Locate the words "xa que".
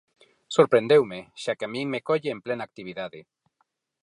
1.43-1.65